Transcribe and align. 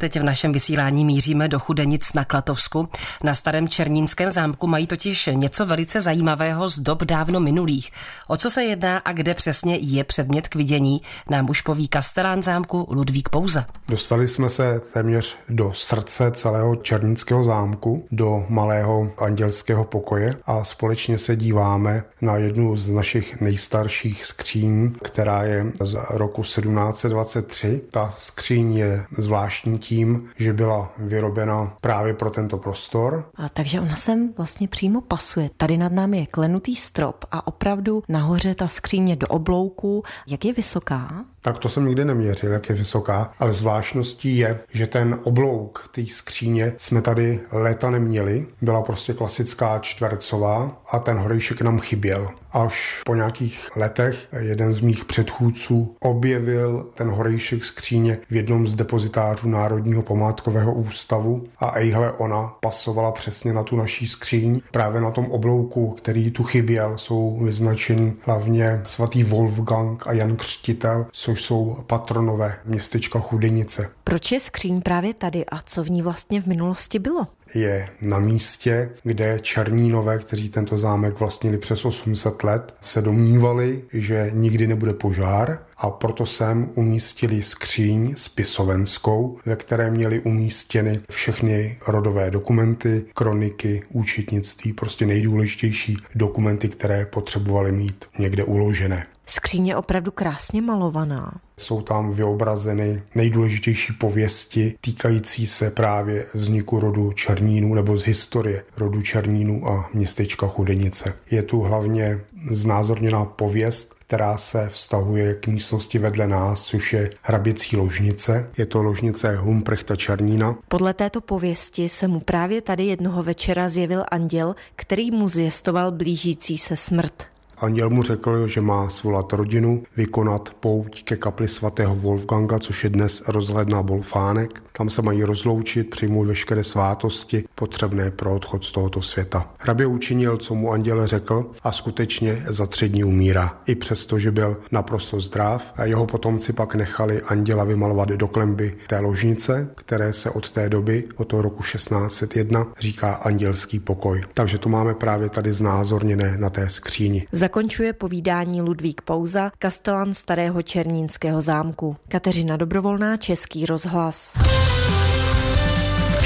Teď 0.00 0.20
v 0.20 0.22
našem 0.22 0.52
vysílání 0.52 1.04
míříme 1.04 1.48
do 1.48 1.58
Chudenic 1.58 2.12
na 2.12 2.24
Klatovsku. 2.24 2.88
Na 3.24 3.34
starém 3.34 3.68
Černínském 3.68 4.30
zámku 4.30 4.66
mají 4.66 4.86
totiž 4.86 5.28
něco 5.32 5.66
velice 5.66 6.00
zajímavého 6.00 6.68
z 6.68 6.78
dob 6.78 7.04
dávno 7.04 7.40
minulých. 7.40 7.90
O 8.28 8.36
co 8.36 8.50
se 8.50 8.64
jedná 8.64 8.98
a 8.98 9.12
kde 9.12 9.34
přesně 9.34 9.76
je 9.76 10.04
předmět 10.04 10.48
k 10.48 10.54
vidění, 10.54 11.02
nám 11.30 11.50
už 11.50 11.60
poví 11.60 11.88
kastelán 11.88 12.42
zámku 12.42 12.86
Ludvík 12.90 13.28
Pouza. 13.28 13.66
Dostali 13.88 14.28
jsme 14.28 14.48
se 14.48 14.80
téměř 14.92 15.36
do 15.48 15.72
srdce 15.74 16.30
celého 16.30 16.76
Černínského 16.76 17.44
zámku, 17.44 18.06
do 18.10 18.44
malého 18.48 19.10
andělského 19.18 19.84
pokoje 19.84 20.34
a 20.46 20.64
společně 20.64 21.18
se 21.18 21.36
díváme 21.36 22.04
na 22.20 22.36
jednu 22.36 22.76
z 22.76 22.90
našich 22.90 23.40
nejstarších 23.40 24.24
skříní, 24.24 24.92
která 25.02 25.42
je 25.42 25.72
z 25.80 25.98
roku 26.10 26.42
1723. 26.42 27.80
Ta 27.90 28.14
skříň 28.18 28.76
je 28.76 29.04
zvláštní 29.18 29.78
tím, 29.88 30.28
že 30.36 30.52
byla 30.52 30.92
vyrobena 30.98 31.76
právě 31.80 32.14
pro 32.14 32.30
tento 32.30 32.58
prostor. 32.58 33.30
A 33.34 33.48
takže 33.48 33.80
ona 33.80 33.96
sem 33.96 34.32
vlastně 34.36 34.68
přímo 34.68 35.00
pasuje. 35.00 35.50
Tady 35.56 35.76
nad 35.76 35.92
námi 35.92 36.18
je 36.18 36.26
klenutý 36.26 36.76
strop 36.76 37.24
a 37.30 37.46
opravdu 37.46 38.02
nahoře 38.08 38.54
ta 38.54 38.68
skříně 38.68 39.16
do 39.16 39.26
oblouku. 39.26 40.02
Jak 40.26 40.44
je 40.44 40.52
vysoká? 40.52 41.24
Tak 41.40 41.58
to 41.58 41.68
jsem 41.68 41.86
nikdy 41.86 42.04
neměřil, 42.04 42.52
jak 42.52 42.68
je 42.68 42.74
vysoká, 42.74 43.32
ale 43.38 43.52
zvláštností 43.52 44.38
je, 44.38 44.60
že 44.72 44.86
ten 44.86 45.20
oblouk 45.24 45.88
té 45.94 46.06
skříně 46.06 46.72
jsme 46.78 47.02
tady 47.02 47.40
léta 47.52 47.90
neměli. 47.90 48.46
Byla 48.62 48.82
prostě 48.82 49.12
klasická 49.12 49.78
čtvercová 49.78 50.82
a 50.92 50.98
ten 50.98 51.18
horejšek 51.18 51.62
nám 51.62 51.78
chyběl. 51.78 52.28
Až 52.52 53.02
po 53.04 53.14
nějakých 53.14 53.76
letech 53.76 54.28
jeden 54.38 54.74
z 54.74 54.80
mých 54.80 55.04
předchůdců 55.04 55.96
objevil 56.00 56.86
ten 56.94 57.08
horejšek 57.10 57.64
skříně 57.64 58.18
v 58.30 58.34
jednom 58.34 58.68
z 58.68 58.76
depozitářů 58.76 59.48
Národního 59.48 60.02
památkového 60.02 60.74
ústavu 60.74 61.44
a 61.58 61.72
ejhle 61.78 62.12
ona 62.12 62.54
pasovala 62.60 63.12
přesně 63.12 63.52
na 63.52 63.62
tu 63.62 63.76
naší 63.76 64.06
skříň. 64.06 64.60
Právě 64.70 65.00
na 65.00 65.10
tom 65.10 65.26
oblouku, 65.26 65.90
který 65.90 66.30
tu 66.30 66.42
chyběl, 66.42 66.98
jsou 66.98 67.38
vyznačeni 67.42 68.12
hlavně 68.22 68.80
svatý 68.84 69.24
Wolfgang 69.24 70.06
a 70.06 70.12
Jan 70.12 70.36
Křtitel, 70.36 71.06
což 71.12 71.42
jsou 71.42 71.78
patronové 71.86 72.54
městečka 72.64 73.18
Chudenice. 73.20 73.90
Proč 74.08 74.32
je 74.32 74.40
skříň 74.40 74.80
právě 74.80 75.14
tady 75.14 75.46
a 75.46 75.62
co 75.62 75.84
v 75.84 75.90
ní 75.90 76.02
vlastně 76.02 76.40
v 76.40 76.46
minulosti 76.46 76.98
bylo? 76.98 77.26
je 77.54 77.88
na 78.02 78.18
místě, 78.18 78.90
kde 79.02 79.38
Černínové, 79.42 80.18
kteří 80.18 80.48
tento 80.48 80.78
zámek 80.78 81.20
vlastnili 81.20 81.58
přes 81.58 81.84
800 81.84 82.44
let, 82.44 82.74
se 82.80 83.02
domnívali, 83.02 83.84
že 83.92 84.30
nikdy 84.34 84.66
nebude 84.66 84.92
požár 84.92 85.58
a 85.78 85.90
proto 85.90 86.26
sem 86.26 86.70
umístili 86.74 87.42
skříň 87.42 88.14
spisovenskou, 88.16 89.38
ve 89.46 89.56
které 89.56 89.90
měli 89.90 90.20
umístěny 90.20 91.00
všechny 91.10 91.78
rodové 91.86 92.30
dokumenty, 92.30 93.04
kroniky, 93.14 93.82
účetnictví, 93.92 94.72
prostě 94.72 95.06
nejdůležitější 95.06 95.96
dokumenty, 96.14 96.68
které 96.68 97.06
potřebovali 97.06 97.72
mít 97.72 98.04
někde 98.18 98.44
uložené. 98.44 99.06
Skříň 99.26 99.66
je 99.66 99.76
opravdu 99.76 100.10
krásně 100.10 100.62
malovaná. 100.62 101.40
Jsou 101.56 101.82
tam 101.82 102.12
vyobrazeny 102.12 103.02
nejdůležitější 103.14 103.92
pověsti 103.92 104.74
týkající 104.80 105.46
se 105.46 105.70
právě 105.70 106.26
vzniku 106.34 106.80
rodu 106.80 107.12
Černínů 107.12 107.74
nebo 107.74 107.98
z 107.98 108.04
historie 108.04 108.64
rodu 108.76 109.02
Černínů 109.02 109.68
a 109.68 109.90
městečka 109.94 110.46
Chudenice. 110.48 111.14
Je 111.30 111.42
tu 111.42 111.60
hlavně 111.60 112.20
znázorněná 112.50 113.24
pověst, 113.24 113.97
která 114.08 114.36
se 114.36 114.68
vztahuje 114.68 115.34
k 115.34 115.46
místnosti 115.46 115.98
vedle 115.98 116.26
nás, 116.26 116.64
což 116.64 116.92
je 116.92 117.10
hraběcí 117.22 117.76
ložnice. 117.76 118.50
Je 118.58 118.66
to 118.66 118.82
ložnice 118.82 119.36
Humprechta 119.36 119.96
Černína. 119.96 120.56
Podle 120.68 120.94
této 120.94 121.20
pověsti 121.20 121.88
se 121.88 122.08
mu 122.08 122.20
právě 122.20 122.62
tady 122.62 122.84
jednoho 122.84 123.22
večera 123.22 123.68
zjevil 123.68 124.04
anděl, 124.10 124.54
který 124.76 125.10
mu 125.10 125.28
zvěstoval 125.28 125.92
blížící 125.92 126.58
se 126.58 126.76
smrt. 126.76 127.37
Anděl 127.60 127.90
mu 127.90 128.02
řekl, 128.02 128.46
že 128.46 128.60
má 128.60 128.88
svolat 128.88 129.32
rodinu, 129.32 129.82
vykonat 129.96 130.50
pouť 130.60 131.04
ke 131.04 131.16
kapli 131.16 131.48
svatého 131.48 131.94
Wolfganga, 131.94 132.58
což 132.58 132.84
je 132.84 132.90
dnes 132.90 133.22
rozhledná 133.28 133.82
Bolfánek. 133.82 134.62
Tam 134.72 134.90
se 134.90 135.02
mají 135.02 135.24
rozloučit, 135.24 135.90
přijmout 135.90 136.24
veškeré 136.24 136.64
svátosti 136.64 137.44
potřebné 137.54 138.10
pro 138.10 138.34
odchod 138.34 138.64
z 138.64 138.72
tohoto 138.72 139.02
světa. 139.02 139.50
Hrabě 139.58 139.86
učinil, 139.86 140.36
co 140.36 140.54
mu 140.54 140.72
anděl 140.72 141.06
řekl 141.06 141.50
a 141.62 141.72
skutečně 141.72 142.44
za 142.48 142.66
tři 142.66 142.88
dní 142.88 143.04
umírá. 143.04 143.58
I 143.66 143.74
přesto, 143.74 144.18
že 144.18 144.30
byl 144.30 144.56
naprosto 144.72 145.20
zdrav 145.20 145.72
a 145.76 145.84
jeho 145.84 146.06
potomci 146.06 146.52
pak 146.52 146.74
nechali 146.74 147.22
anděla 147.22 147.64
vymalovat 147.64 148.08
do 148.08 148.28
klemby 148.28 148.76
té 148.86 148.98
ložnice, 148.98 149.70
které 149.76 150.12
se 150.12 150.30
od 150.30 150.50
té 150.50 150.68
doby, 150.68 151.04
od 151.16 151.24
toho 151.24 151.42
roku 151.42 151.62
1601, 151.62 152.66
říká 152.78 153.14
andělský 153.14 153.78
pokoj. 153.78 154.22
Takže 154.34 154.58
to 154.58 154.68
máme 154.68 154.94
právě 154.94 155.28
tady 155.28 155.52
znázorněné 155.52 156.34
na 156.38 156.50
té 156.50 156.70
skříni. 156.70 157.26
Zakončuje 157.48 157.92
povídání 157.92 158.62
Ludvík 158.62 159.00
Pouza, 159.00 159.50
kastelán 159.58 160.14
starého 160.14 160.62
Černínského 160.62 161.42
zámku. 161.42 161.96
Kateřina 162.08 162.56
Dobrovolná, 162.56 163.16
Český 163.16 163.66
rozhlas. 163.66 164.38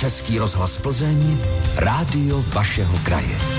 Český 0.00 0.38
rozhlas 0.38 0.80
Plzeň, 0.80 1.38
rádio 1.76 2.44
vašeho 2.54 2.98
kraje. 3.04 3.57